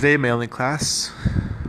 [0.00, 1.12] today, my only class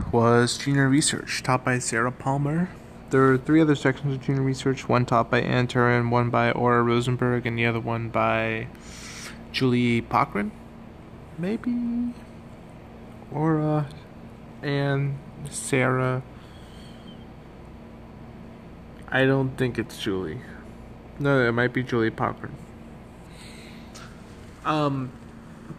[0.10, 2.70] was junior research, taught by Sarah Palmer.
[3.10, 6.50] There were three other sections of junior research one taught by Ann Turin, one by
[6.54, 8.68] Ora Rosenberg, and the other one by
[9.52, 10.52] Julie Pochran.
[11.38, 12.14] Maybe?
[13.34, 13.90] Ora
[14.62, 15.20] and
[15.50, 16.24] Sarah.
[19.10, 20.40] I don't think it's Julie.
[21.20, 22.52] No, it might be Julie Pochran.
[24.64, 25.12] Um,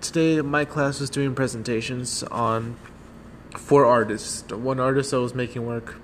[0.01, 2.77] today my class was doing presentations on
[3.57, 4.51] four artists.
[4.53, 5.97] One artist that was making work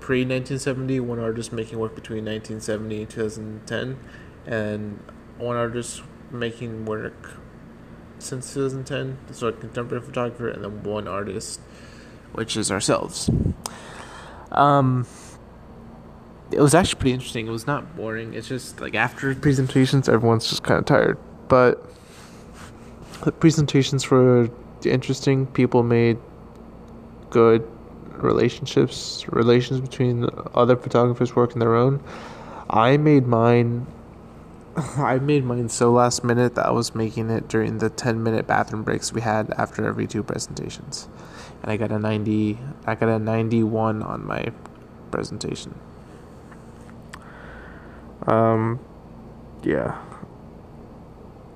[0.00, 3.98] pre 1970, one artist making work between 1970 and 2010,
[4.46, 5.02] and
[5.38, 7.38] one artist making work
[8.18, 11.60] since 2010, so a contemporary photographer, and then one artist,
[12.32, 13.30] which is ourselves.
[14.52, 15.06] Um,
[16.50, 17.46] it was actually pretty interesting.
[17.46, 18.34] It was not boring.
[18.34, 21.18] It's just like after presentations, everyone's just kind of tired.
[21.48, 21.84] But
[23.22, 24.50] the presentations were
[24.84, 25.46] interesting.
[25.46, 26.18] People made
[27.30, 27.66] good
[28.10, 32.02] relationships, relations between other photographers working their own.
[32.70, 33.86] I made mine.
[34.96, 38.46] I made mine so last minute that I was making it during the 10 minute
[38.46, 41.08] bathroom breaks we had after every two presentations.
[41.62, 44.52] And I got a 90, I got a 91 on my
[45.10, 45.74] presentation.
[48.26, 48.80] Um,
[49.62, 50.02] yeah.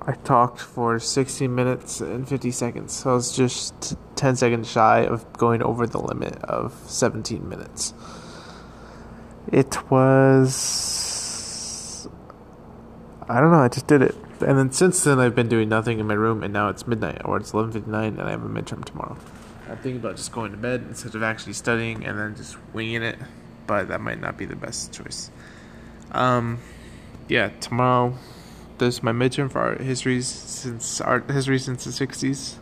[0.07, 5.01] I talked for 60 minutes and 50 seconds, so I was just 10 seconds shy
[5.01, 7.93] of going over the limit of 17 minutes.
[9.53, 12.09] It was.
[13.29, 14.17] I don't know, I just did it.
[14.41, 17.21] And then since then, I've been doing nothing in my room, and now it's midnight,
[17.25, 19.19] or it's 11.59, and I have a midterm tomorrow.
[19.69, 23.03] I'm thinking about just going to bed instead of actually studying and then just winging
[23.03, 23.19] it,
[23.67, 25.31] but that might not be the best choice.
[26.11, 26.59] Um,
[27.29, 28.15] yeah, tomorrow
[28.81, 32.57] this my midterm for art history since art history since the 60s.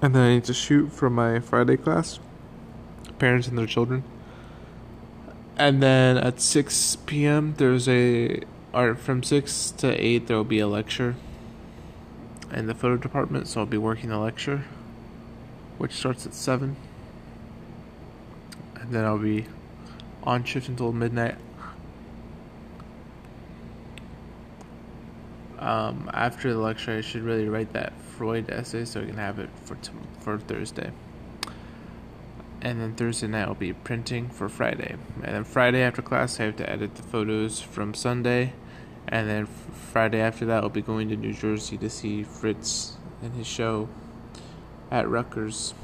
[0.00, 2.18] And then I need to shoot for my Friday class,
[3.18, 4.02] parents and their children.
[5.58, 7.54] And then at 6 p.m.
[7.58, 8.40] there's a
[8.72, 11.16] art from 6 to 8 there will be a lecture
[12.50, 14.64] in the photo department, so I'll be working the lecture
[15.76, 16.76] which starts at 7.
[18.76, 19.46] And then I'll be
[20.22, 21.36] on shift until midnight
[25.60, 29.38] um, after the lecture, I should really write that Freud essay so I can have
[29.38, 30.90] it for t- for Thursday.
[32.62, 34.96] And then Thursday night I'll be printing for Friday.
[35.22, 38.54] And then Friday after class I have to edit the photos from Sunday.
[39.08, 43.34] And then Friday after that I'll be going to New Jersey to see Fritz and
[43.34, 43.88] his show
[44.90, 45.74] at Rutgers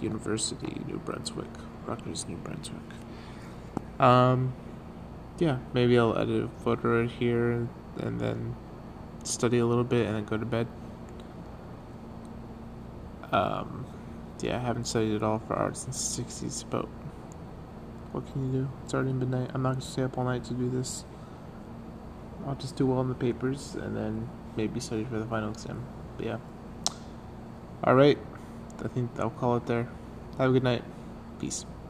[0.00, 1.50] University, New Brunswick.
[1.86, 2.78] Rutgers, New Brunswick.
[3.98, 4.52] Um,
[5.38, 7.68] yeah, maybe I'll edit a photo right here
[7.98, 8.54] and then
[9.28, 10.66] study a little bit, and then go to bed.
[13.30, 13.86] Um,
[14.40, 16.86] yeah, I haven't studied at all for art since the 60s, but
[18.12, 18.68] what can you do?
[18.84, 19.50] It's already midnight.
[19.54, 21.04] I'm not going to stay up all night to do this.
[22.46, 25.84] I'll just do well in the papers and then maybe study for the final exam.
[26.16, 26.38] But yeah.
[27.84, 28.18] Alright.
[28.82, 29.88] I think I'll call it there.
[30.38, 30.84] Have a good night.
[31.40, 31.66] Peace.